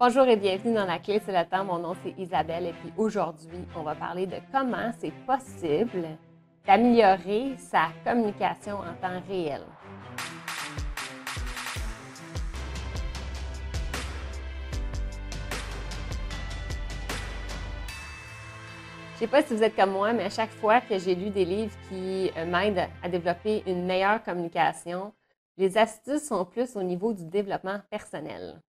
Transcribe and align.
Bonjour 0.00 0.24
et 0.24 0.36
bienvenue 0.36 0.74
dans 0.74 0.86
La 0.86 0.98
Clé, 0.98 1.22
c'est 1.24 1.30
le 1.30 1.48
temps. 1.48 1.64
Mon 1.64 1.78
nom 1.78 1.94
c'est 2.02 2.20
Isabelle 2.20 2.66
et 2.66 2.72
puis 2.72 2.92
aujourd'hui, 2.96 3.64
on 3.76 3.84
va 3.84 3.94
parler 3.94 4.26
de 4.26 4.38
comment 4.50 4.90
c'est 4.98 5.12
possible 5.24 6.08
d'améliorer 6.66 7.56
sa 7.58 7.90
communication 8.04 8.78
en 8.78 8.92
temps 9.00 9.22
réel. 9.28 9.62
Je 19.10 19.14
ne 19.14 19.18
sais 19.20 19.26
pas 19.28 19.42
si 19.42 19.54
vous 19.54 19.62
êtes 19.62 19.76
comme 19.76 19.92
moi, 19.92 20.12
mais 20.12 20.24
à 20.24 20.30
chaque 20.30 20.50
fois 20.50 20.80
que 20.80 20.98
j'ai 20.98 21.14
lu 21.14 21.30
des 21.30 21.44
livres 21.44 21.76
qui 21.88 22.32
euh, 22.36 22.44
m'aident 22.46 22.88
à 23.00 23.08
développer 23.08 23.62
une 23.64 23.86
meilleure 23.86 24.24
communication, 24.24 25.12
les 25.56 25.78
astuces 25.78 26.26
sont 26.26 26.44
plus 26.44 26.74
au 26.74 26.82
niveau 26.82 27.12
du 27.12 27.24
développement 27.26 27.78
personnel. 27.90 28.60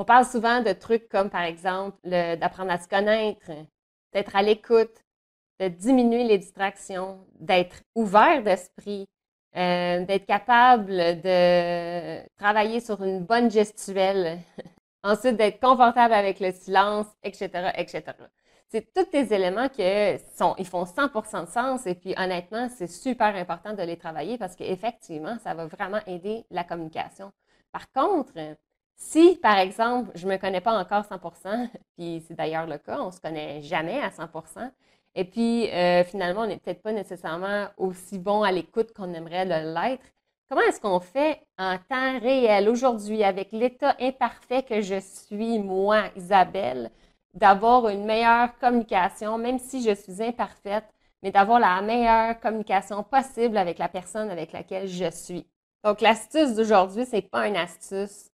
On 0.00 0.04
parle 0.04 0.24
souvent 0.24 0.62
de 0.62 0.72
trucs 0.72 1.08
comme, 1.08 1.28
par 1.28 1.42
exemple, 1.42 1.98
d'apprendre 2.08 2.70
à 2.70 2.78
se 2.78 2.86
connaître, 2.86 3.50
d'être 4.12 4.36
à 4.36 4.42
l'écoute, 4.42 4.94
de 5.58 5.66
diminuer 5.66 6.22
les 6.22 6.38
distractions, 6.38 7.26
d'être 7.40 7.82
ouvert 7.96 8.44
d'esprit, 8.44 9.08
euh, 9.56 10.04
d'être 10.04 10.24
capable 10.24 10.92
de 10.96 12.24
travailler 12.36 12.78
sur 12.78 13.02
une 13.02 13.24
bonne 13.24 13.50
gestuelle, 13.50 14.38
ensuite 15.02 15.36
d'être 15.36 15.58
confortable 15.58 16.14
avec 16.14 16.38
le 16.38 16.52
silence, 16.52 17.06
etc., 17.24 17.72
etc. 17.76 18.04
C'est 18.68 18.92
tous 18.94 19.10
des 19.10 19.34
éléments 19.34 19.68
qui 19.68 19.82
sont, 20.36 20.54
ils 20.58 20.66
font 20.66 20.84
100% 20.84 21.46
de 21.46 21.50
sens 21.50 21.86
et 21.88 21.96
puis 21.96 22.14
honnêtement, 22.16 22.68
c'est 22.68 22.86
super 22.86 23.34
important 23.34 23.72
de 23.72 23.82
les 23.82 23.96
travailler 23.96 24.38
parce 24.38 24.54
qu'effectivement, 24.54 25.38
ça 25.42 25.54
va 25.54 25.66
vraiment 25.66 26.00
aider 26.06 26.44
la 26.52 26.62
communication. 26.62 27.32
Par 27.72 27.90
contre, 27.90 28.34
si, 28.98 29.36
par 29.36 29.58
exemple, 29.58 30.10
je 30.16 30.26
ne 30.26 30.32
me 30.32 30.38
connais 30.38 30.60
pas 30.60 30.72
encore 30.72 31.04
100% 31.04 31.68
puis 31.96 32.22
c'est 32.26 32.34
d'ailleurs 32.34 32.66
le 32.66 32.78
cas, 32.78 33.00
on 33.00 33.06
ne 33.06 33.12
se 33.12 33.20
connaît 33.20 33.62
jamais 33.62 34.00
à 34.00 34.10
100 34.10 34.28
et 35.14 35.24
puis 35.24 35.70
euh, 35.70 36.04
finalement, 36.04 36.42
on 36.42 36.46
n'est 36.46 36.58
peut-être 36.58 36.82
pas 36.82 36.92
nécessairement 36.92 37.68
aussi 37.76 38.18
bon 38.18 38.42
à 38.42 38.52
l'écoute 38.52 38.92
qu'on 38.92 39.14
aimerait 39.14 39.44
l'être, 39.44 40.04
comment 40.48 40.62
est-ce 40.62 40.80
qu'on 40.80 41.00
fait 41.00 41.40
en 41.58 41.76
temps 41.88 42.18
réel 42.20 42.68
aujourd'hui 42.68 43.22
avec 43.24 43.52
l'état 43.52 43.96
imparfait 44.00 44.62
que 44.64 44.80
je 44.80 45.00
suis, 45.00 45.58
moi, 45.60 46.04
Isabelle, 46.16 46.90
d'avoir 47.34 47.88
une 47.88 48.04
meilleure 48.04 48.58
communication, 48.58 49.38
même 49.38 49.58
si 49.58 49.82
je 49.82 49.94
suis 49.94 50.22
imparfaite, 50.22 50.84
mais 51.22 51.30
d'avoir 51.30 51.60
la 51.60 51.80
meilleure 51.82 52.38
communication 52.40 53.02
possible 53.04 53.56
avec 53.56 53.78
la 53.78 53.88
personne 53.88 54.30
avec 54.30 54.52
laquelle 54.52 54.88
je 54.88 55.10
suis? 55.10 55.46
Donc, 55.84 56.00
l'astuce 56.00 56.54
d'aujourd'hui, 56.54 57.06
ce 57.06 57.16
n'est 57.16 57.22
pas 57.22 57.46
une 57.48 57.56
astuce 57.56 58.30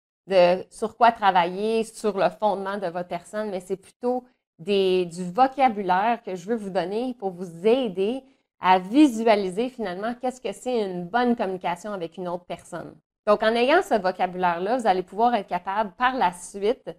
sur 0.70 0.96
quoi 0.96 1.12
travailler, 1.12 1.84
sur 1.84 2.16
le 2.16 2.28
fondement 2.30 2.78
de 2.78 2.86
votre 2.86 3.08
personne, 3.08 3.50
mais 3.50 3.60
c'est 3.60 3.76
plutôt 3.76 4.24
du 4.58 5.32
vocabulaire 5.32 6.22
que 6.22 6.34
je 6.34 6.46
veux 6.46 6.56
vous 6.56 6.70
donner 6.70 7.14
pour 7.18 7.30
vous 7.30 7.66
aider 7.66 8.22
à 8.60 8.78
visualiser 8.78 9.68
finalement 9.68 10.14
qu'est-ce 10.20 10.40
que 10.40 10.52
c'est 10.52 10.82
une 10.82 11.04
bonne 11.04 11.34
communication 11.34 11.92
avec 11.92 12.16
une 12.16 12.28
autre 12.28 12.44
personne. 12.44 12.94
Donc, 13.26 13.42
en 13.42 13.54
ayant 13.54 13.82
ce 13.82 14.00
vocabulaire-là, 14.00 14.78
vous 14.78 14.86
allez 14.86 15.02
pouvoir 15.02 15.34
être 15.34 15.48
capable 15.48 15.92
par 15.92 16.14
la 16.14 16.32
suite, 16.32 16.90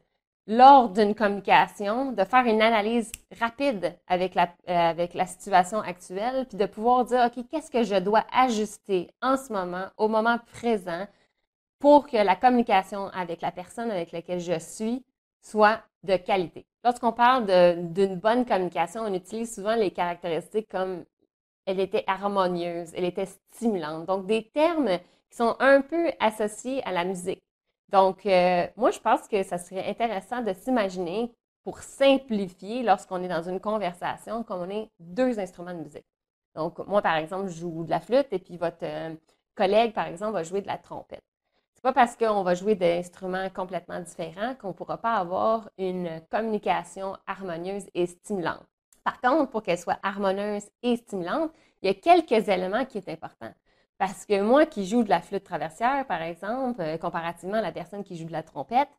lors 0.45 0.89
d'une 0.89 1.15
communication, 1.15 2.11
de 2.11 2.23
faire 2.25 2.45
une 2.45 2.61
analyse 2.61 3.11
rapide 3.39 3.97
avec 4.07 4.35
la, 4.35 4.49
euh, 4.69 4.75
avec 4.89 5.13
la 5.13 5.25
situation 5.25 5.79
actuelle, 5.79 6.45
puis 6.47 6.57
de 6.57 6.65
pouvoir 6.65 7.05
dire, 7.05 7.25
OK, 7.25 7.45
qu'est-ce 7.49 7.71
que 7.71 7.83
je 7.83 7.95
dois 7.95 8.25
ajuster 8.33 9.09
en 9.21 9.37
ce 9.37 9.53
moment, 9.53 9.85
au 9.97 10.09
moment 10.09 10.37
présent, 10.51 11.07
pour 11.83 12.07
que 12.07 12.15
la 12.15 12.37
communication 12.37 13.09
avec 13.09 13.41
la 13.41 13.51
personne 13.51 13.91
avec 13.91 14.13
laquelle 14.13 14.39
je 14.39 14.57
suis 14.57 15.03
soit 15.41 15.81
de 16.03 16.15
qualité. 16.15 16.65
Lorsqu'on 16.81 17.11
parle 17.11 17.45
d'une 17.91 18.15
bonne 18.15 18.45
communication, 18.45 19.01
on 19.01 19.13
utilise 19.13 19.53
souvent 19.53 19.75
les 19.75 19.91
caractéristiques 19.91 20.69
comme 20.69 21.03
elle 21.65 21.81
était 21.81 22.05
harmonieuse, 22.07 22.93
elle 22.95 23.03
était 23.03 23.25
stimulante. 23.25 24.05
Donc, 24.05 24.27
des 24.27 24.49
termes 24.53 24.97
qui 25.29 25.35
sont 25.35 25.57
un 25.59 25.81
peu 25.81 26.09
associés 26.21 26.81
à 26.85 26.93
la 26.93 27.03
musique. 27.03 27.43
Donc, 27.89 28.25
euh, 28.27 28.65
moi, 28.77 28.91
je 28.91 28.99
pense 28.99 29.27
que 29.27 29.43
ça 29.43 29.57
serait 29.57 29.89
intéressant 29.89 30.41
de 30.41 30.53
s'imaginer 30.53 31.33
pour 31.65 31.79
simplifier 31.79 32.83
lorsqu'on 32.83 33.21
est 33.23 33.27
dans 33.27 33.43
une 33.43 33.59
conversation, 33.59 34.43
comme 34.45 34.71
on 34.71 34.87
deux 35.01 35.37
instruments 35.37 35.73
de 35.73 35.83
musique. 35.83 36.07
Donc, 36.55 36.79
moi, 36.87 37.01
par 37.01 37.17
exemple, 37.17 37.49
je 37.49 37.59
joue 37.59 37.83
de 37.83 37.89
la 37.89 37.99
flûte 37.99 38.27
et 38.31 38.39
puis 38.39 38.55
votre 38.55 38.83
euh, 38.83 39.13
collègue, 39.53 39.91
par 39.91 40.07
exemple, 40.07 40.31
va 40.31 40.43
jouer 40.43 40.61
de 40.61 40.67
la 40.67 40.77
trompette 40.77 41.19
pas 41.83 41.93
parce 41.93 42.15
qu'on 42.15 42.43
va 42.43 42.55
jouer 42.55 42.75
des 42.75 42.99
instruments 42.99 43.49
complètement 43.49 43.99
différents 43.99 44.55
qu'on 44.55 44.69
ne 44.69 44.73
pourra 44.73 44.97
pas 44.97 45.15
avoir 45.15 45.69
une 45.77 46.21
communication 46.31 47.17
harmonieuse 47.27 47.83
et 47.93 48.07
stimulante. 48.07 48.63
Par 49.03 49.19
contre, 49.19 49.51
pour 49.51 49.63
qu'elle 49.63 49.77
soit 49.77 49.99
harmonieuse 50.01 50.63
et 50.81 50.95
stimulante, 50.95 51.51
il 51.81 51.87
y 51.87 51.91
a 51.91 51.93
quelques 51.93 52.47
éléments 52.47 52.85
qui 52.85 53.01
sont 53.01 53.09
importants. 53.09 53.53
Parce 53.97 54.25
que 54.25 54.41
moi 54.41 54.65
qui 54.65 54.87
joue 54.87 55.03
de 55.03 55.09
la 55.09 55.21
flûte 55.21 55.43
traversière, 55.43 56.07
par 56.07 56.21
exemple, 56.21 56.81
euh, 56.81 56.97
comparativement 56.97 57.57
à 57.57 57.61
la 57.61 57.73
personne 57.73 58.03
qui 58.03 58.17
joue 58.17 58.25
de 58.25 58.31
la 58.31 58.43
trompette, 58.43 58.89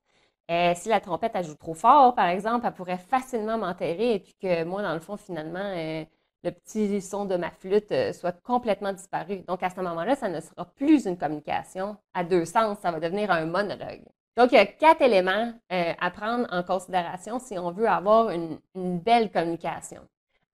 euh, 0.51 0.75
si 0.77 0.91
la 0.91 1.01
trompette 1.01 1.33
elle 1.35 1.45
joue 1.47 1.55
trop 1.57 1.75
fort, 1.75 2.15
par 2.15 2.27
exemple, 2.27 2.67
elle 2.67 2.75
pourrait 2.75 2.99
facilement 2.99 3.57
m'enterrer 3.59 4.15
et 4.17 4.21
puis 4.21 4.35
que 4.41 4.65
moi, 4.65 4.83
dans 4.83 4.93
le 4.93 5.01
fond, 5.01 5.17
finalement, 5.17 5.59
euh, 5.59 6.05
le 6.45 6.53
petit 6.53 7.01
son 7.01 7.25
de 7.25 7.37
ma 7.37 7.51
flûte 7.51 7.91
euh, 7.91 8.13
soit 8.13 8.33
complètement 8.43 8.93
disparu. 8.93 9.41
Donc, 9.49 9.63
à 9.63 9.71
ce 9.71 9.77
moment-là, 9.81 10.15
ça 10.15 10.29
ne 10.29 10.41
sera 10.41 10.67
plus 10.77 11.07
une 11.07 11.17
communication 11.17 11.97
à 12.13 12.23
deux 12.23 12.45
sens, 12.45 12.79
ça 12.83 12.93
va 12.93 13.01
devenir 13.01 13.31
un 13.31 13.47
monologue. 13.47 14.03
Donc, 14.37 14.53
il 14.53 14.57
y 14.57 14.59
a 14.59 14.67
quatre 14.67 15.01
éléments 15.01 15.53
euh, 15.73 15.93
à 15.99 16.11
prendre 16.11 16.47
en 16.53 16.63
considération 16.63 17.39
si 17.39 17.59
on 17.59 17.71
veut 17.71 17.89
avoir 17.89 18.31
une, 18.31 18.59
belle 18.75 19.31
communication. 19.31 20.03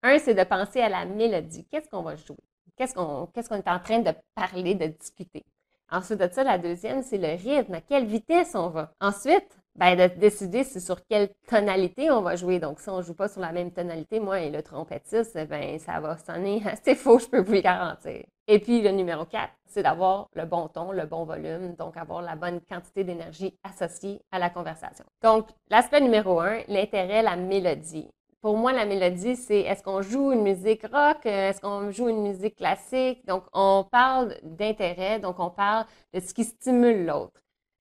Un, 0.04 0.20
c'est 0.20 0.36
de 0.36 0.44
penser 0.44 0.82
à 0.82 0.90
la 0.90 1.06
mélodie. 1.06 1.66
Qu'est-ce 1.66 1.90
qu'on 1.90 2.04
va 2.04 2.16
jouer? 2.16 2.38
Qu'est-ce 2.78 2.94
qu'on 2.94 3.28
qu'est-ce 3.34 3.50
qu'on 3.50 3.56
est 3.56 3.68
en 3.68 3.80
train 3.80 4.00
de 4.00 4.12
parler, 4.36 4.76
de 4.76 4.88
discuter? 4.88 5.46
Ensuite 5.92 6.20
de 6.20 6.30
ça, 6.32 6.44
la 6.44 6.58
deuxième, 6.58 7.02
c'est 7.02 7.18
le 7.18 7.36
rythme. 7.36 7.74
À 7.74 7.82
quelle 7.82 8.06
vitesse 8.06 8.54
on 8.54 8.70
va? 8.70 8.94
Ensuite, 9.02 9.59
ben, 9.80 9.96
de 9.96 10.20
décider 10.20 10.66
sur 10.66 11.06
quelle 11.08 11.30
tonalité 11.48 12.12
on 12.12 12.22
va 12.22 12.36
jouer. 12.36 12.60
Donc, 12.60 12.82
si 12.82 12.90
on 12.90 12.98
ne 12.98 13.02
joue 13.02 13.14
pas 13.14 13.30
sur 13.30 13.40
la 13.40 13.54
même 13.54 13.72
tonalité, 13.72 14.20
moi 14.20 14.42
et 14.42 14.50
le 14.50 14.62
trompettiste, 14.62 15.40
ben, 15.48 15.80
ça 15.80 16.02
va 16.02 16.18
sonner 16.18 16.62
assez 16.70 16.96
faux, 16.96 17.18
je 17.18 17.28
peux 17.28 17.40
vous 17.40 17.54
le 17.54 17.62
garantir. 17.62 18.26
Et 18.48 18.60
puis, 18.60 18.82
le 18.82 18.90
numéro 18.92 19.24
4, 19.24 19.50
c'est 19.68 19.84
d'avoir 19.84 20.28
le 20.34 20.44
bon 20.44 20.68
ton, 20.68 20.92
le 20.92 21.06
bon 21.06 21.24
volume, 21.24 21.76
donc 21.76 21.96
avoir 21.96 22.22
la 22.22 22.36
bonne 22.36 22.60
quantité 22.60 23.06
d'énergie 23.06 23.58
associée 23.64 24.20
à 24.34 24.40
la 24.40 24.50
conversation. 24.50 25.06
Donc, 25.24 25.48
l'aspect 25.70 26.02
numéro 26.02 26.42
1, 26.42 26.64
l'intérêt, 26.68 27.22
la 27.22 27.38
mélodie. 27.38 28.10
Pour 28.42 28.58
moi, 28.58 28.74
la 28.74 28.86
mélodie, 28.86 29.38
c'est 29.38 29.62
est-ce 29.62 29.82
qu'on 29.82 30.02
joue 30.02 30.34
une 30.34 30.44
musique 30.44 30.86
rock, 30.92 31.26
est-ce 31.26 31.62
qu'on 31.62 31.90
joue 31.92 32.10
une 32.10 32.22
musique 32.22 32.58
classique? 32.58 33.26
Donc, 33.26 33.44
on 33.54 33.86
parle 33.90 34.36
d'intérêt, 34.44 35.20
donc 35.20 35.40
on 35.40 35.50
parle 35.50 35.86
de 36.14 36.20
ce 36.20 36.34
qui 36.34 36.44
stimule 36.44 37.06
l'autre. 37.06 37.40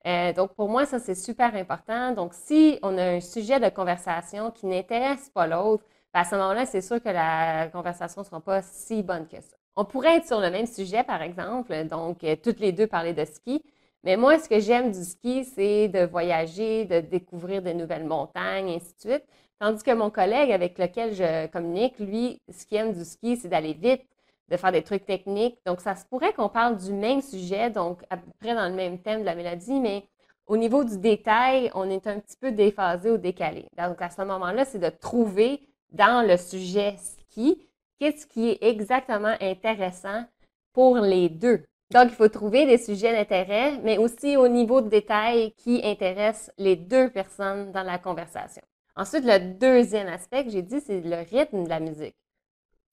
Euh, 0.08 0.32
donc, 0.32 0.54
pour 0.54 0.68
moi, 0.70 0.86
ça, 0.86 0.98
c'est 0.98 1.14
super 1.14 1.54
important. 1.54 2.12
Donc, 2.12 2.32
si 2.34 2.78
on 2.82 2.96
a 2.96 3.04
un 3.04 3.20
sujet 3.20 3.60
de 3.60 3.68
conversation 3.68 4.50
qui 4.50 4.66
n'intéresse 4.66 5.28
pas 5.34 5.46
l'autre, 5.46 5.84
ben, 6.14 6.20
à 6.20 6.24
ce 6.24 6.34
moment-là, 6.36 6.64
c'est 6.66 6.80
sûr 6.80 7.02
que 7.02 7.10
la 7.10 7.68
conversation 7.68 8.22
ne 8.22 8.26
sera 8.26 8.40
pas 8.40 8.62
si 8.62 9.02
bonne 9.02 9.26
que 9.28 9.36
ça. 9.40 9.56
On 9.76 9.84
pourrait 9.84 10.16
être 10.16 10.26
sur 10.26 10.40
le 10.40 10.50
même 10.50 10.66
sujet, 10.66 11.04
par 11.04 11.20
exemple, 11.22 11.84
donc 11.84 12.24
euh, 12.24 12.36
toutes 12.42 12.58
les 12.60 12.72
deux 12.72 12.86
parler 12.86 13.12
de 13.12 13.24
ski. 13.26 13.62
Mais 14.02 14.16
moi, 14.16 14.38
ce 14.38 14.48
que 14.48 14.60
j'aime 14.60 14.92
du 14.92 15.04
ski, 15.04 15.44
c'est 15.44 15.88
de 15.88 16.06
voyager, 16.06 16.86
de 16.86 17.00
découvrir 17.00 17.62
de 17.62 17.72
nouvelles 17.72 18.04
montagnes, 18.06 18.70
ainsi 18.70 18.94
de 18.94 19.10
suite. 19.10 19.24
Tandis 19.60 19.82
que 19.82 19.92
mon 19.92 20.10
collègue 20.10 20.52
avec 20.52 20.78
lequel 20.78 21.14
je 21.14 21.46
communique, 21.48 21.98
lui, 21.98 22.40
ce 22.48 22.64
qu'il 22.64 22.78
aime 22.78 22.92
du 22.92 23.04
ski, 23.04 23.36
c'est 23.36 23.48
d'aller 23.48 23.74
vite, 23.74 24.02
de 24.48 24.56
faire 24.56 24.72
des 24.72 24.82
trucs 24.82 25.04
techniques. 25.04 25.58
Donc, 25.66 25.80
ça 25.80 25.94
se 25.94 26.04
pourrait 26.06 26.32
qu'on 26.32 26.48
parle 26.48 26.76
du 26.76 26.92
même 26.92 27.20
sujet, 27.20 27.70
donc 27.70 28.02
à 28.10 28.16
peu 28.16 28.30
près 28.40 28.54
dans 28.54 28.68
le 28.68 28.74
même 28.74 28.98
thème 29.00 29.20
de 29.20 29.26
la 29.26 29.34
mélodie, 29.34 29.80
mais 29.80 30.04
au 30.46 30.56
niveau 30.56 30.82
du 30.84 30.98
détail, 30.98 31.70
on 31.74 31.90
est 31.90 32.06
un 32.06 32.18
petit 32.20 32.36
peu 32.40 32.52
déphasé 32.52 33.10
ou 33.10 33.18
décalé. 33.18 33.66
Donc, 33.76 34.00
à 34.00 34.08
ce 34.08 34.22
moment-là, 34.22 34.64
c'est 34.64 34.78
de 34.78 34.88
trouver 34.88 35.60
dans 35.92 36.26
le 36.26 36.36
sujet 36.36 36.96
ski 36.96 37.60
qu'est-ce 37.98 38.26
qui 38.26 38.50
est 38.50 38.58
exactement 38.62 39.34
intéressant 39.40 40.24
pour 40.72 40.96
les 40.98 41.28
deux. 41.28 41.64
Donc, 41.90 42.04
il 42.04 42.14
faut 42.14 42.28
trouver 42.28 42.66
des 42.66 42.78
sujets 42.78 43.12
d'intérêt, 43.12 43.78
mais 43.82 43.98
aussi 43.98 44.36
au 44.36 44.48
niveau 44.48 44.80
de 44.80 44.88
détail 44.88 45.52
qui 45.52 45.80
intéresse 45.84 46.50
les 46.58 46.76
deux 46.76 47.10
personnes 47.10 47.72
dans 47.72 47.82
la 47.82 47.98
conversation. 47.98 48.62
Ensuite, 48.96 49.24
le 49.24 49.54
deuxième 49.54 50.08
aspect 50.08 50.44
que 50.44 50.50
j'ai 50.50 50.62
dit, 50.62 50.80
c'est 50.80 51.00
le 51.00 51.16
rythme 51.30 51.64
de 51.64 51.68
la 51.68 51.80
musique 51.80 52.16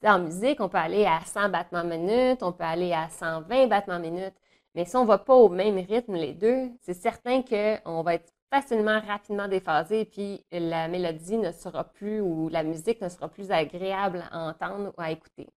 en 0.04 0.20
musique, 0.20 0.60
on 0.62 0.70
peut 0.70 0.78
aller 0.78 1.06
à 1.06 1.22
100 1.26 1.50
battements 1.50 1.84
minutes, 1.84 2.44
on 2.44 2.52
peut 2.52 2.64
aller 2.64 2.94
à 2.94 3.10
120 3.10 3.68
battements 3.68 4.00
minutes. 4.00 4.36
Mais 4.76 4.86
si 4.86 4.96
on 4.96 5.04
ne 5.04 5.08
va 5.08 5.18
pas 5.18 5.36
au 5.36 5.50
même 5.50 5.78
rythme 5.78 6.16
les 6.16 6.34
deux, 6.34 6.70
c'est 6.82 6.94
certain 6.94 7.42
qu'on 7.42 8.02
va 8.04 8.16
être 8.16 8.34
facilement, 8.52 9.00
rapidement 9.02 9.48
déphasé, 9.48 10.06
puis 10.06 10.46
la 10.52 10.88
mélodie 10.88 11.38
ne 11.38 11.52
sera 11.52 11.84
plus 11.86 12.22
ou 12.22 12.50
la 12.50 12.64
musique 12.64 13.02
ne 13.02 13.10
sera 13.10 13.30
plus 13.30 13.52
agréable 13.52 14.24
à 14.32 14.40
entendre 14.50 14.94
ou 14.98 15.02
à 15.02 15.12
écouter. 15.12 15.48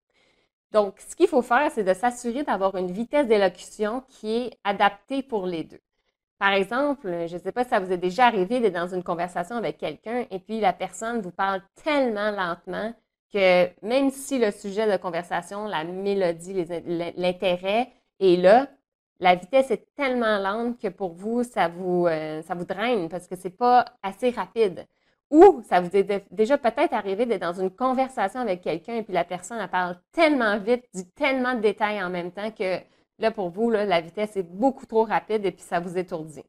Donc, 0.72 1.00
ce 1.00 1.16
qu'il 1.16 1.28
faut 1.28 1.42
faire, 1.42 1.70
c'est 1.70 1.84
de 1.84 1.94
s'assurer 1.94 2.42
d'avoir 2.44 2.76
une 2.76 2.90
vitesse 2.90 3.26
d'élocution 3.26 4.02
qui 4.08 4.36
est 4.36 4.58
adaptée 4.64 5.22
pour 5.22 5.46
les 5.46 5.64
deux. 5.64 5.80
Par 6.38 6.52
exemple, 6.52 7.26
je 7.26 7.34
ne 7.34 7.40
sais 7.40 7.52
pas 7.52 7.64
si 7.64 7.70
ça 7.70 7.80
vous 7.80 7.90
est 7.90 7.98
déjà 7.98 8.26
arrivé 8.26 8.60
d'être 8.60 8.74
dans 8.74 8.94
une 8.94 9.02
conversation 9.02 9.56
avec 9.56 9.78
quelqu'un 9.78 10.24
et 10.30 10.38
puis 10.38 10.60
la 10.60 10.72
personne 10.72 11.20
vous 11.20 11.32
parle 11.32 11.62
tellement 11.82 12.30
lentement 12.30 12.94
que 13.32 13.68
même 13.86 14.10
si 14.10 14.38
le 14.38 14.50
sujet 14.50 14.90
de 14.90 14.96
conversation, 14.96 15.66
la 15.66 15.84
mélodie, 15.84 16.64
l'intérêt 17.16 17.92
est 18.20 18.36
là, 18.36 18.68
la 19.20 19.34
vitesse 19.34 19.70
est 19.70 19.86
tellement 19.96 20.38
lente 20.38 20.80
que 20.80 20.88
pour 20.88 21.12
vous, 21.12 21.42
ça 21.42 21.68
vous, 21.68 22.06
euh, 22.06 22.42
ça 22.42 22.54
vous 22.54 22.64
draine 22.64 23.08
parce 23.08 23.26
que 23.26 23.36
c'est 23.36 23.56
pas 23.56 23.84
assez 24.02 24.30
rapide. 24.30 24.86
Ou 25.30 25.62
ça 25.68 25.80
vous 25.80 25.94
est 25.94 26.24
déjà 26.30 26.56
peut-être 26.56 26.94
arrivé 26.94 27.26
d'être 27.26 27.42
dans 27.42 27.60
une 27.60 27.70
conversation 27.70 28.40
avec 28.40 28.62
quelqu'un 28.62 28.94
et 28.94 29.02
puis 29.02 29.12
la 29.12 29.24
personne 29.24 29.58
elle 29.60 29.68
parle 29.68 29.98
tellement 30.12 30.58
vite, 30.58 30.84
dit 30.94 31.10
tellement 31.10 31.54
de 31.54 31.60
détails 31.60 32.02
en 32.02 32.08
même 32.10 32.32
temps 32.32 32.50
que 32.50 32.78
là, 33.18 33.30
pour 33.30 33.50
vous, 33.50 33.70
là, 33.70 33.84
la 33.84 34.00
vitesse 34.00 34.36
est 34.36 34.42
beaucoup 34.42 34.86
trop 34.86 35.04
rapide 35.04 35.44
et 35.44 35.52
puis 35.52 35.62
ça 35.62 35.80
vous 35.80 35.98
étourdit. 35.98 36.44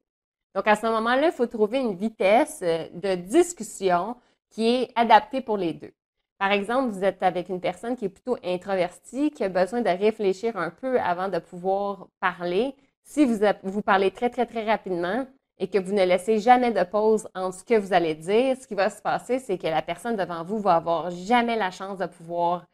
Donc, 0.55 0.67
à 0.67 0.75
ce 0.75 0.87
moment-là, 0.87 1.27
il 1.27 1.33
faut 1.33 1.45
trouver 1.47 1.79
une 1.79 1.95
vitesse 1.95 2.59
euh, 2.63 2.87
de 2.93 3.15
discussion 3.15 4.15
qui 4.49 4.67
est 4.67 4.91
adaptée 4.95 5.41
pour 5.41 5.57
les 5.57 5.73
deux. 5.73 5.93
Par 6.39 6.53
exemple, 6.53 6.91
vous 6.91 7.03
êtes 7.03 7.21
avec 7.21 7.49
une 7.49 7.59
personne 7.59 7.97
qui 7.97 8.05
est 8.05 8.09
plutôt 8.09 8.37
introvertie, 8.43 9.29
qui 9.29 9.43
a 9.43 9.49
besoin 9.49 9.81
de 9.81 9.89
réfléchir 9.89 10.55
un 10.55 10.69
peu 10.69 10.97
avant 11.01 11.27
de 11.27 11.37
pouvoir 11.37 12.07
parler. 12.21 12.73
Si 13.03 13.25
vous, 13.25 13.39
vous 13.63 13.81
parlez 13.81 14.09
très, 14.09 14.29
très, 14.29 14.45
très 14.45 14.63
rapidement 14.63 15.27
et 15.57 15.67
que 15.67 15.77
vous 15.77 15.91
ne 15.91 16.05
laissez 16.05 16.39
jamais 16.39 16.71
de 16.71 16.83
pause 16.83 17.27
entre 17.35 17.59
ce 17.59 17.63
que 17.65 17.77
vous 17.77 17.91
allez 17.91 18.15
dire, 18.15 18.55
ce 18.55 18.65
qui 18.65 18.73
va 18.73 18.89
se 18.89 19.01
passer, 19.01 19.39
c'est 19.39 19.57
que 19.57 19.67
la 19.67 19.81
personne 19.81 20.15
devant 20.15 20.45
vous 20.45 20.59
va 20.59 20.75
avoir 20.75 21.11
jamais 21.11 21.57
la 21.57 21.71
chance 21.71 21.97
de 21.97 22.05
pouvoir 22.05 22.65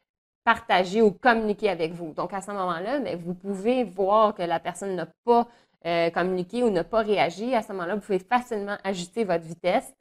partager 0.43 1.01
ou 1.01 1.09
communiquer 1.09 1.69
avec 1.69 1.91
vous. 1.93 2.13
Donc, 2.13 2.33
à 2.33 2.41
ce 2.41 2.51
moment-là, 2.51 2.99
ben, 2.99 3.17
vous 3.17 3.33
pouvez 3.33 3.83
voir 3.83 4.35
que 4.35 4.43
la 4.43 4.59
personne 4.59 4.95
n'a 4.95 5.07
pas 5.25 5.47
euh, 5.87 6.11
communiqué 6.11 6.61
ou 6.63 6.69
n'a 6.69 6.83
pas 6.83 7.01
réagi. 7.01 7.55
À 7.55 7.63
ce 7.63 7.71
moment-là, 7.73 7.95
vous 7.95 8.01
pouvez 8.01 8.19
facilement 8.19 8.77
ajuster 8.83 9.23
votre 9.23 9.43
vitesse 9.43 9.91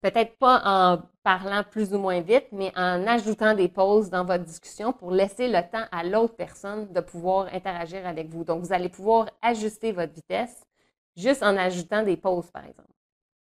peut-être 0.00 0.36
pas 0.38 0.62
en 0.64 1.02
parlant 1.22 1.62
plus 1.62 1.92
ou 1.94 1.98
moins 1.98 2.20
vite, 2.20 2.46
mais 2.52 2.72
en 2.76 3.06
ajoutant 3.06 3.54
des 3.54 3.68
pauses 3.68 4.10
dans 4.10 4.24
votre 4.24 4.44
discussion 4.44 4.92
pour 4.92 5.10
laisser 5.10 5.48
le 5.48 5.60
temps 5.70 5.84
à 5.92 6.02
l'autre 6.04 6.34
personne 6.34 6.92
de 6.92 7.00
pouvoir 7.00 7.48
interagir 7.52 8.06
avec 8.06 8.28
vous. 8.28 8.44
Donc, 8.44 8.62
vous 8.62 8.72
allez 8.72 8.88
pouvoir 8.88 9.28
ajuster 9.42 9.92
votre 9.92 10.12
vitesse 10.12 10.62
juste 11.16 11.42
en 11.42 11.56
ajoutant 11.56 12.02
des 12.02 12.16
pauses, 12.16 12.50
par 12.50 12.64
exemple. 12.64 12.88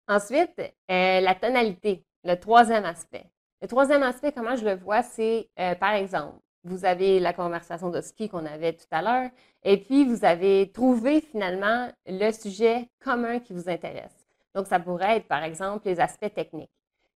Ensuite, 0.07 0.59
euh, 0.59 1.21
la 1.21 1.35
tonalité, 1.35 2.05
le 2.23 2.35
troisième 2.35 2.85
aspect. 2.85 3.25
Le 3.61 3.67
troisième 3.67 4.03
aspect, 4.03 4.31
comment 4.31 4.55
je 4.55 4.65
le 4.65 4.75
vois, 4.75 5.01
c'est, 5.01 5.49
euh, 5.59 5.75
par 5.75 5.93
exemple, 5.93 6.37
vous 6.65 6.85
avez 6.85 7.19
la 7.19 7.33
conversation 7.33 7.89
de 7.89 8.01
ski 8.01 8.29
qu'on 8.29 8.45
avait 8.45 8.73
tout 8.73 8.85
à 8.91 9.01
l'heure, 9.01 9.29
et 9.63 9.77
puis 9.77 10.05
vous 10.05 10.23
avez 10.25 10.71
trouvé 10.71 11.21
finalement 11.21 11.89
le 12.05 12.31
sujet 12.31 12.89
commun 13.03 13.39
qui 13.39 13.53
vous 13.53 13.69
intéresse. 13.69 14.22
Donc, 14.55 14.67
ça 14.67 14.79
pourrait 14.79 15.17
être, 15.17 15.27
par 15.27 15.43
exemple, 15.43 15.87
les 15.87 15.99
aspects 15.99 16.33
techniques. 16.33 16.71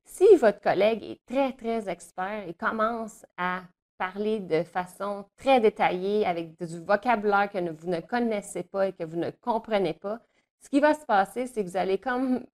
Si 0.06 0.36
votre 0.38 0.62
collègue 0.62 1.04
est 1.04 1.26
très, 1.26 1.54
très 1.54 1.90
expert 1.90 2.48
et 2.48 2.54
commence 2.54 3.26
à 3.38 3.62
parler 3.98 4.40
de 4.40 4.64
façon 4.64 5.26
très 5.36 5.60
détaillée 5.60 6.26
avec 6.26 6.58
du 6.58 6.80
vocabulaire 6.80 7.50
que 7.50 7.58
vous 7.72 7.90
ne 7.90 8.00
connaissez 8.00 8.64
pas 8.64 8.88
et 8.88 8.94
que 8.94 9.04
vous 9.04 9.18
ne 9.18 9.32
comprenez 9.32 9.94
pas, 9.94 10.20
ce 10.62 10.70
qui 10.70 10.80
va 10.80 10.94
se 10.94 11.06
passer, 11.06 11.48
c'est 11.48 11.64
que 11.64 11.70
vous 11.70 11.78
allez 11.78 11.98
comme 11.98 12.46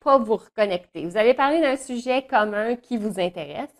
pas 0.00 0.18
vous 0.18 0.36
reconnecter. 0.36 1.06
Vous 1.06 1.16
allez 1.16 1.34
parler 1.34 1.60
d'un 1.60 1.76
sujet 1.76 2.26
commun 2.26 2.76
qui 2.76 2.96
vous 2.96 3.20
intéresse, 3.20 3.74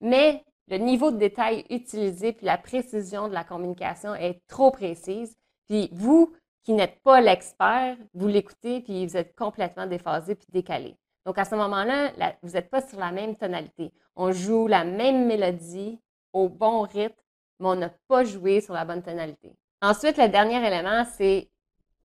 mais 0.00 0.44
le 0.68 0.78
niveau 0.78 1.10
de 1.10 1.18
détail 1.18 1.64
utilisé 1.70 2.32
puis 2.32 2.46
la 2.46 2.56
précision 2.56 3.28
de 3.28 3.34
la 3.34 3.44
communication 3.44 4.14
est 4.14 4.40
trop 4.46 4.70
précise. 4.70 5.36
Puis 5.68 5.90
vous, 5.92 6.32
qui 6.64 6.72
n'êtes 6.72 7.00
pas 7.02 7.20
l'expert, 7.20 7.96
vous 8.14 8.26
l'écoutez, 8.26 8.80
puis 8.80 9.06
vous 9.06 9.16
êtes 9.16 9.36
complètement 9.36 9.86
déphasé 9.86 10.34
puis 10.34 10.48
décalé. 10.50 10.96
Donc, 11.26 11.38
à 11.38 11.44
ce 11.44 11.54
moment-là, 11.54 12.10
vous 12.42 12.52
n'êtes 12.52 12.70
pas 12.70 12.80
sur 12.80 12.98
la 12.98 13.12
même 13.12 13.36
tonalité. 13.36 13.92
On 14.16 14.32
joue 14.32 14.66
la 14.66 14.84
même 14.84 15.26
mélodie 15.26 15.98
au 16.32 16.48
bon 16.48 16.82
rythme, 16.82 17.14
mais 17.60 17.68
on 17.68 17.74
n'a 17.76 17.90
pas 18.08 18.24
joué 18.24 18.60
sur 18.60 18.74
la 18.74 18.84
bonne 18.84 19.02
tonalité. 19.02 19.54
Ensuite, 19.80 20.16
le 20.16 20.28
dernier 20.28 20.66
élément, 20.66 21.04
c'est 21.16 21.50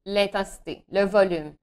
l'intensité, 0.06 0.84
le 0.92 1.04
volume. 1.04 1.54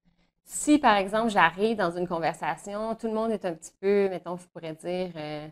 Si, 0.43 0.79
par 0.79 0.97
exemple, 0.97 1.29
j'arrive 1.29 1.77
dans 1.77 1.91
une 1.91 2.07
conversation, 2.07 2.95
tout 2.95 3.07
le 3.07 3.13
monde 3.13 3.31
est 3.31 3.45
un 3.45 3.53
petit 3.53 3.73
peu, 3.79 4.09
mettons, 4.09 4.37
je 4.37 4.47
pourrais 4.47 4.73
dire, 4.73 5.11
euh, 5.15 5.47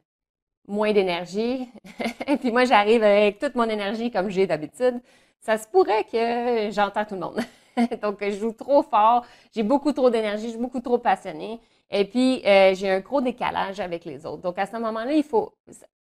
moins 0.68 0.94
d'énergie, 0.94 1.69
et 2.27 2.38
puis 2.38 2.51
moi, 2.51 2.65
j'arrive 2.65 3.03
avec 3.03 3.39
toute 3.39 3.56
mon 3.56 3.69
énergie 3.69 4.09
comme 4.09 4.30
j'ai 4.30 4.48
d'habitude, 4.48 5.01
ça 5.45 5.59
se 5.59 5.68
pourrait 5.68 6.03
que 6.06 6.71
j'entends 6.71 7.06
tout 7.06 7.13
le 7.13 7.21
monde. 7.21 7.39
Donc, 8.01 8.18
je 8.21 8.31
joue 8.31 8.51
trop 8.51 8.81
fort, 8.81 9.25
j'ai 9.53 9.62
beaucoup 9.62 9.92
trop 9.92 10.09
d'énergie, 10.09 10.45
je 10.45 10.51
suis 10.51 10.59
beaucoup 10.59 10.80
trop 10.80 10.97
passionnée. 10.97 11.59
Et 11.92 12.06
puis, 12.06 12.42
euh, 12.45 12.74
j'ai 12.74 12.89
un 12.89 13.00
gros 13.00 13.21
décalage 13.21 13.80
avec 13.80 14.06
les 14.06 14.25
autres. 14.25 14.42
Donc, 14.42 14.57
à 14.57 14.65
ce 14.65 14.75
moment-là, 14.77 15.13
il 15.13 15.24
faut 15.24 15.53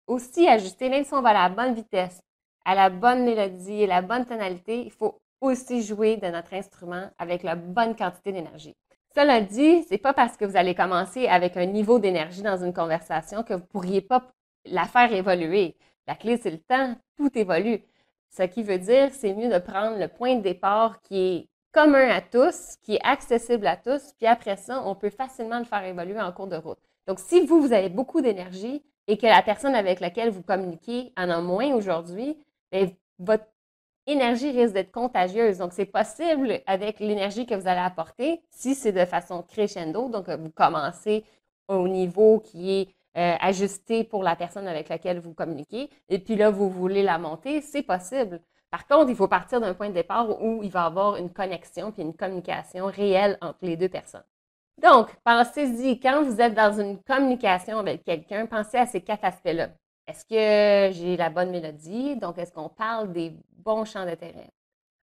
aussi 0.07 0.47
ajuster, 0.47 0.89
même 0.89 1.03
si 1.03 1.13
on 1.13 1.21
va 1.21 1.29
à 1.29 1.47
la 1.47 1.49
bonne 1.49 1.75
vitesse, 1.75 2.21
à 2.65 2.73
la 2.73 2.89
bonne 2.89 3.23
mélodie 3.23 3.83
et 3.83 3.87
la 3.87 4.01
bonne 4.01 4.25
tonalité, 4.25 4.81
il 4.83 4.91
faut 4.91 5.19
aussi 5.41 5.83
jouer 5.83 6.17
de 6.17 6.27
notre 6.27 6.55
instrument 6.55 7.11
avec 7.19 7.43
la 7.43 7.55
bonne 7.55 7.95
quantité 7.95 8.31
d'énergie. 8.31 8.73
Cela 9.13 9.41
dit, 9.41 9.83
c'est 9.87 9.99
pas 9.99 10.13
parce 10.13 10.37
que 10.37 10.45
vous 10.45 10.57
allez 10.57 10.73
commencer 10.73 11.27
avec 11.27 11.55
un 11.55 11.67
niveau 11.67 11.99
d'énergie 11.99 12.41
dans 12.41 12.57
une 12.57 12.73
conversation 12.73 13.43
que 13.43 13.53
vous 13.53 13.65
pourriez 13.65 14.01
pas 14.01 14.23
la 14.65 14.85
faire 14.85 15.13
évoluer. 15.13 15.75
La 16.07 16.15
clé, 16.15 16.37
c'est 16.37 16.51
le 16.51 16.57
temps. 16.57 16.95
Tout 17.15 17.29
évolue. 17.37 17.81
Ce 18.29 18.43
qui 18.43 18.63
veut 18.63 18.79
dire, 18.79 19.09
c'est 19.13 19.33
mieux 19.33 19.49
de 19.49 19.59
prendre 19.59 19.97
le 19.97 20.07
point 20.07 20.35
de 20.35 20.41
départ 20.41 21.01
qui 21.01 21.17
est 21.17 21.49
commun 21.71 22.09
à 22.09 22.21
tous, 22.21 22.77
qui 22.83 22.95
est 22.95 23.03
accessible 23.03 23.67
à 23.67 23.75
tous, 23.75 24.13
puis 24.17 24.27
après 24.27 24.55
ça, 24.55 24.81
on 24.85 24.95
peut 24.95 25.09
facilement 25.09 25.59
le 25.59 25.65
faire 25.65 25.83
évoluer 25.83 26.21
en 26.21 26.31
cours 26.31 26.47
de 26.47 26.55
route. 26.55 26.79
Donc, 27.07 27.19
si 27.19 27.45
vous, 27.45 27.61
vous 27.61 27.73
avez 27.73 27.89
beaucoup 27.89 28.21
d'énergie 28.21 28.81
et 29.07 29.17
que 29.17 29.25
la 29.25 29.41
personne 29.41 29.75
avec 29.75 29.99
laquelle 29.99 30.29
vous 30.29 30.41
communiquez 30.41 31.11
en 31.17 31.29
a 31.29 31.41
moins 31.41 31.73
aujourd'hui, 31.73 32.37
bien, 32.71 32.89
votre 33.19 33.45
énergie 34.07 34.51
risque 34.51 34.73
d'être 34.73 34.91
contagieuse. 34.91 35.57
Donc, 35.57 35.73
c'est 35.73 35.85
possible 35.85 36.61
avec 36.65 36.99
l'énergie 36.99 37.45
que 37.45 37.55
vous 37.55 37.67
allez 37.67 37.81
apporter, 37.81 38.41
si 38.49 38.73
c'est 38.73 38.91
de 38.91 39.05
façon 39.05 39.43
crescendo, 39.43 40.09
donc 40.09 40.29
vous 40.29 40.51
commencez 40.51 41.25
au 41.67 41.87
niveau 41.87 42.39
qui 42.39 42.71
est 42.71 42.94
euh, 43.17 43.35
ajuster 43.39 44.03
pour 44.03 44.23
la 44.23 44.35
personne 44.35 44.67
avec 44.67 44.89
laquelle 44.89 45.19
vous 45.19 45.33
communiquez, 45.33 45.89
et 46.09 46.19
puis 46.19 46.35
là, 46.35 46.49
vous 46.49 46.69
voulez 46.69 47.03
la 47.03 47.17
monter, 47.17 47.61
c'est 47.61 47.83
possible. 47.83 48.41
Par 48.69 48.87
contre, 48.87 49.09
il 49.09 49.15
faut 49.15 49.27
partir 49.27 49.61
d'un 49.61 49.73
point 49.73 49.89
de 49.89 49.93
départ 49.93 50.41
où 50.41 50.61
il 50.61 50.69
va 50.69 50.83
y 50.83 50.85
avoir 50.85 51.15
une 51.15 51.31
connexion 51.31 51.91
puis 51.91 52.01
une 52.01 52.15
communication 52.15 52.87
réelle 52.87 53.37
entre 53.41 53.59
les 53.61 53.77
deux 53.77 53.89
personnes. 53.89 54.25
Donc, 54.81 55.09
pensez-y, 55.23 55.99
quand 55.99 56.23
vous 56.23 56.41
êtes 56.41 56.53
dans 56.53 56.77
une 56.79 57.01
communication 57.03 57.79
avec 57.79 58.03
quelqu'un, 58.03 58.45
pensez 58.45 58.77
à 58.77 58.85
ces 58.85 59.01
quatre 59.01 59.23
aspects-là. 59.23 59.69
Est-ce 60.07 60.25
que 60.25 60.93
j'ai 60.93 61.15
la 61.15 61.29
bonne 61.29 61.51
mélodie? 61.51 62.17
Donc, 62.17 62.37
est-ce 62.37 62.51
qu'on 62.51 62.69
parle 62.69 63.13
des 63.13 63.33
bons 63.57 63.85
champs 63.85 64.05
d'intérêt? 64.05 64.49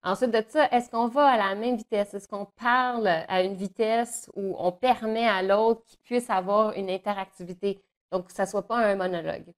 Ensuite 0.05 0.33
de 0.33 0.45
ça, 0.49 0.69
est-ce 0.71 0.91
qu'on 0.91 1.09
va 1.09 1.27
à 1.29 1.37
la 1.37 1.55
même 1.55 1.77
vitesse? 1.77 2.13
Est-ce 2.13 2.29
qu'on 2.29 2.45
parle 2.45 3.07
à 3.07 3.43
une 3.43 3.55
vitesse 3.55 4.31
où 4.35 4.55
on 4.59 4.73
permet 4.73 5.27
à 5.27 5.43
l'autre 5.43 5.83
qu'il 5.87 6.01
puisse 6.01 6.29
avoir 6.29 6.73
une 6.75 6.91
interactivité? 6.91 7.81
Donc, 8.13 8.27
que 8.27 8.33
ça 8.33 8.45
ne 8.45 8.49
soit 8.49 8.67
pas 8.67 8.77
un 8.77 8.95
monologue. 8.95 9.53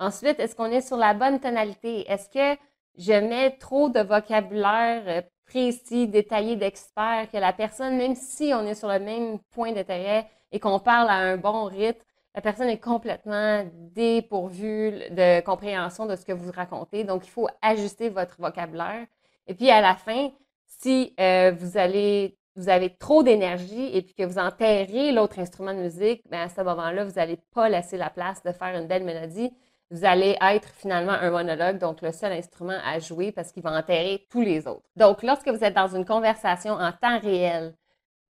Ensuite, 0.00 0.40
est-ce 0.40 0.56
qu'on 0.56 0.66
est 0.66 0.80
sur 0.80 0.96
la 0.96 1.14
bonne 1.14 1.38
tonalité? 1.38 2.10
Est-ce 2.10 2.28
que 2.28 2.60
je 2.96 3.12
mets 3.12 3.56
trop 3.58 3.88
de 3.88 4.00
vocabulaire 4.00 5.02
euh, 5.06 5.22
précis, 5.46 6.08
détaillé 6.08 6.56
d'expert, 6.56 7.28
que 7.30 7.36
la 7.38 7.52
personne, 7.52 7.96
même 7.96 8.14
si 8.14 8.52
on 8.54 8.66
est 8.66 8.74
sur 8.74 8.88
le 8.88 8.98
même 8.98 9.38
point 9.50 9.72
d'intérêt 9.72 10.28
et 10.52 10.60
qu'on 10.60 10.78
parle 10.78 11.08
à 11.08 11.14
un 11.14 11.36
bon 11.36 11.64
rythme, 11.64 12.02
la 12.34 12.40
personne 12.40 12.68
est 12.68 12.78
complètement 12.78 13.64
dépourvue 13.74 14.92
de 15.10 15.40
compréhension 15.40 16.06
de 16.06 16.16
ce 16.16 16.24
que 16.24 16.32
vous 16.32 16.52
racontez. 16.52 17.04
Donc, 17.04 17.26
il 17.26 17.30
faut 17.30 17.48
ajuster 17.62 18.10
votre 18.10 18.40
vocabulaire. 18.40 19.06
Et 19.46 19.54
puis, 19.54 19.70
à 19.70 19.80
la 19.80 19.96
fin, 19.96 20.30
si 20.66 21.14
euh, 21.18 21.52
vous 21.58 21.76
allez 21.76 22.37
vous 22.58 22.68
avez 22.68 22.90
trop 22.96 23.22
d'énergie 23.22 23.96
et 23.96 24.02
puis 24.02 24.14
que 24.14 24.24
vous 24.24 24.38
enterrez 24.38 25.12
l'autre 25.12 25.38
instrument 25.38 25.72
de 25.72 25.78
musique, 25.78 26.28
bien 26.28 26.42
à 26.42 26.48
ce 26.48 26.60
moment-là, 26.62 27.04
vous 27.04 27.12
n'allez 27.12 27.38
pas 27.54 27.68
laisser 27.68 27.96
la 27.96 28.10
place 28.10 28.42
de 28.42 28.50
faire 28.50 28.76
une 28.76 28.88
belle 28.88 29.04
mélodie. 29.04 29.52
Vous 29.92 30.04
allez 30.04 30.36
être 30.40 30.68
finalement 30.74 31.12
un 31.12 31.30
monologue, 31.30 31.78
donc 31.78 32.02
le 32.02 32.10
seul 32.10 32.32
instrument 32.32 32.76
à 32.84 32.98
jouer 32.98 33.30
parce 33.30 33.52
qu'il 33.52 33.62
va 33.62 33.78
enterrer 33.78 34.26
tous 34.28 34.40
les 34.40 34.66
autres. 34.66 34.82
Donc, 34.96 35.22
lorsque 35.22 35.48
vous 35.48 35.62
êtes 35.62 35.72
dans 35.72 35.94
une 35.94 36.04
conversation 36.04 36.72
en 36.72 36.90
temps 36.90 37.20
réel, 37.20 37.74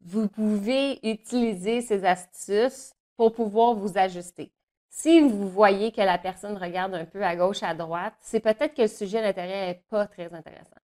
vous 0.02 0.28
pouvez 0.28 1.00
utiliser 1.02 1.80
ces 1.80 2.04
astuces 2.04 2.92
pour 3.16 3.32
pouvoir 3.32 3.74
vous 3.74 3.96
ajuster. 3.96 4.52
Si 4.90 5.20
vous 5.20 5.48
voyez 5.48 5.90
que 5.90 6.02
la 6.02 6.18
personne 6.18 6.56
regarde 6.58 6.94
un 6.94 7.06
peu 7.06 7.24
à 7.24 7.34
gauche, 7.34 7.62
à 7.62 7.74
droite, 7.74 8.14
c'est 8.20 8.40
peut-être 8.40 8.74
que 8.74 8.82
le 8.82 8.88
sujet 8.88 9.22
d'intérêt 9.22 9.68
n'est 9.68 9.82
pas 9.88 10.06
très 10.06 10.32
intéressant. 10.34 10.76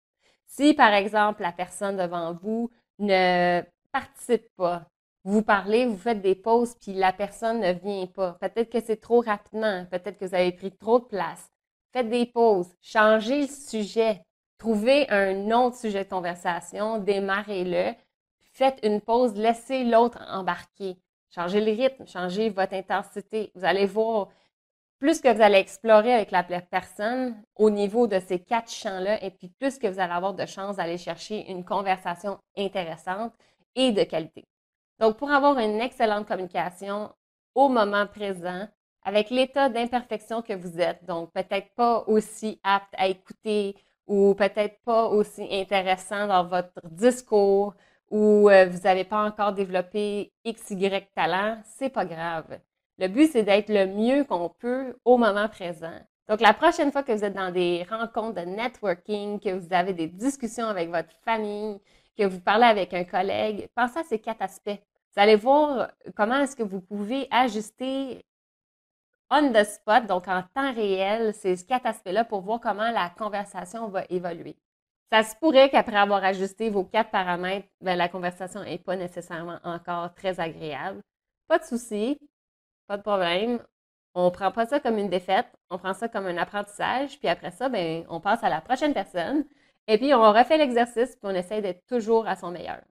Si, 0.46 0.74
par 0.74 0.94
exemple, 0.94 1.42
la 1.42 1.52
personne 1.52 1.98
devant 1.98 2.34
vous 2.34 2.70
ne 3.00 3.62
participe 3.92 4.48
pas. 4.56 4.86
Vous 5.24 5.42
parlez, 5.42 5.86
vous 5.86 5.98
faites 5.98 6.22
des 6.22 6.36
pauses, 6.36 6.76
puis 6.76 6.94
la 6.94 7.14
personne 7.14 7.62
ne 7.62 7.72
vient 7.72 8.08
pas. 8.08 8.34
Peut-être 8.42 8.70
que 8.70 8.82
c'est 8.82 8.98
trop 9.00 9.22
rapidement, 9.22 9.86
peut-être 9.90 10.18
que 10.18 10.26
vous 10.26 10.36
avez 10.36 10.52
pris 10.52 10.72
trop 10.72 11.00
de 11.00 11.06
place. 11.06 11.50
Faites 11.94 12.10
des 12.10 12.26
pauses, 12.26 12.76
changez 12.82 13.42
le 13.42 13.48
sujet, 13.48 14.22
trouvez 14.58 15.10
un 15.10 15.52
autre 15.52 15.78
sujet 15.78 16.04
de 16.04 16.10
conversation, 16.10 16.98
démarrez-le, 16.98 17.94
faites 18.52 18.80
une 18.84 19.00
pause, 19.00 19.36
laissez 19.36 19.84
l'autre 19.84 20.20
embarquer. 20.30 20.98
Changez 21.34 21.62
le 21.62 21.72
rythme, 21.72 22.06
changez 22.06 22.50
votre 22.50 22.74
intensité. 22.76 23.52
Vous 23.56 23.66
allez 23.66 23.86
voir, 23.88 24.30
plus 25.04 25.20
que 25.20 25.28
vous 25.28 25.42
allez 25.42 25.58
explorer 25.58 26.14
avec 26.14 26.32
la 26.32 26.44
personne 26.44 27.36
au 27.58 27.70
niveau 27.70 28.08
de 28.08 28.22
ces 28.22 28.40
quatre 28.40 28.72
champs-là, 28.72 29.22
et 29.22 29.32
puis 29.32 29.50
plus 29.50 29.78
que 29.78 29.86
vous 29.86 30.00
allez 30.00 30.14
avoir 30.14 30.34
de 30.34 30.46
chances 30.46 30.78
d'aller 30.78 30.98
chercher 30.98 31.52
une 31.52 31.66
conversation 31.66 32.40
intéressante 32.58 33.34
et 33.76 33.92
de 33.92 34.04
qualité. 34.04 34.46
Donc, 35.02 35.18
pour 35.18 35.30
avoir 35.30 35.60
une 35.60 35.82
excellente 35.82 36.26
communication 36.26 37.14
au 37.54 37.68
moment 37.68 38.08
présent, 38.08 38.66
avec 39.04 39.30
l'état 39.30 39.68
d'imperfection 39.68 40.42
que 40.42 40.54
vous 40.54 40.80
êtes, 40.80 41.04
donc 41.04 41.34
peut-être 41.34 41.76
pas 41.76 42.06
aussi 42.08 42.62
apte 42.64 42.94
à 42.98 43.08
écouter 43.08 43.76
ou 44.08 44.34
peut-être 44.36 44.80
pas 44.86 45.08
aussi 45.08 45.46
intéressant 45.52 46.28
dans 46.28 46.46
votre 46.46 46.80
discours 46.90 47.74
ou 48.10 48.50
euh, 48.50 48.68
vous 48.68 48.80
n'avez 48.80 49.04
pas 49.04 49.26
encore 49.26 49.52
développé 49.52 50.32
XY 50.46 50.92
talent, 51.14 51.62
c'est 51.66 51.90
pas 51.90 52.06
grave. 52.06 52.58
Le 53.04 53.10
but, 53.10 53.30
c'est 53.34 53.44
d'être 53.44 53.68
le 53.68 53.86
mieux 53.86 54.24
qu'on 54.24 54.48
peut 54.48 54.96
au 55.04 55.18
moment 55.18 55.50
présent. 55.50 56.00
Donc, 56.30 56.40
la 56.40 56.54
prochaine 56.54 56.90
fois 56.90 57.04
que 57.04 57.12
vous 57.12 57.26
êtes 57.26 57.34
dans 57.34 57.52
des 57.52 57.84
rencontres 57.90 58.42
de 58.42 58.46
networking, 58.50 59.42
que 59.42 59.50
vous 59.50 59.74
avez 59.74 59.92
des 59.92 60.08
discussions 60.08 60.68
avec 60.68 60.90
votre 60.90 61.12
famille, 61.26 61.82
que 62.18 62.24
vous 62.24 62.40
parlez 62.40 62.64
avec 62.64 62.94
un 62.94 63.04
collègue, 63.04 63.68
pensez 63.76 64.00
à 64.00 64.04
ces 64.06 64.20
quatre 64.20 64.42
aspects. 64.42 64.70
Vous 64.70 65.22
allez 65.22 65.36
voir 65.36 65.92
comment 66.16 66.40
est-ce 66.40 66.56
que 66.56 66.64
vous 66.64 66.80
pouvez 66.80 67.28
ajuster 67.30 68.24
on 69.30 69.52
the 69.52 69.66
spot, 69.66 70.06
donc 70.06 70.30
en 70.30 70.42
temps 70.56 70.74
réel, 70.74 71.34
ces 71.34 71.58
quatre 71.66 71.88
aspects-là 71.88 72.24
pour 72.24 72.40
voir 72.40 72.62
comment 72.62 72.90
la 72.90 73.10
conversation 73.10 73.90
va 73.90 74.06
évoluer. 74.10 74.56
Ça 75.12 75.24
se 75.24 75.36
pourrait 75.36 75.70
qu'après 75.70 75.98
avoir 75.98 76.24
ajusté 76.24 76.70
vos 76.70 76.86
quatre 76.86 77.12
paramètres, 77.12 77.68
ben, 77.82 77.98
la 77.98 78.08
conversation 78.08 78.64
n'est 78.64 78.78
pas 78.78 78.96
nécessairement 78.96 79.60
encore 79.66 80.14
très 80.16 80.40
agréable. 80.40 81.02
Pas 81.50 81.60
de 81.60 81.66
souci, 81.66 82.18
pas 82.88 82.98
de 82.98 83.02
problème. 83.04 83.60
On 84.16 84.32
prend 84.32 84.52
pas 84.52 84.66
ça 84.68 84.80
comme 84.80 84.98
une 84.98 85.10
défaite, 85.10 85.48
on 85.70 85.78
prend 85.80 85.94
ça 85.94 86.08
comme 86.08 86.28
un 86.28 86.38
apprentissage, 86.38 87.20
puis 87.20 87.28
après 87.28 87.52
ça, 87.52 87.70
ben, 87.70 88.06
on 88.10 88.20
passe 88.22 88.44
à 88.44 88.50
la 88.50 88.62
prochaine 88.62 88.94
personne, 88.94 89.44
et 89.88 89.98
puis 89.98 90.14
on 90.14 90.32
refait 90.32 90.58
l'exercice, 90.58 91.16
puis 91.16 91.24
on 91.24 91.36
essaie 91.36 91.62
d'être 91.62 91.86
toujours 91.88 92.28
à 92.28 92.36
son 92.36 92.52
meilleur. 92.52 92.82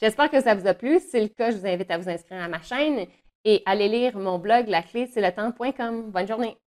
J'espère 0.00 0.30
que 0.30 0.40
ça 0.40 0.54
vous 0.54 0.66
a 0.66 0.74
plu. 0.74 0.98
Si 1.00 1.08
c'est 1.10 1.20
le 1.20 1.28
cas, 1.28 1.50
je 1.50 1.58
vous 1.58 1.66
invite 1.66 1.90
à 1.90 1.98
vous 1.98 2.08
inscrire 2.08 2.42
à 2.42 2.48
ma 2.48 2.62
chaîne 2.62 3.06
et 3.44 3.62
allez 3.66 3.88
lire 3.88 4.16
mon 4.16 4.38
blog, 4.38 4.68
la 4.68 4.82
clé, 4.82 5.06
c'est 5.06 5.20
le 5.20 5.32
temps.com. 5.32 6.10
Bonne 6.10 6.28
journée! 6.28 6.60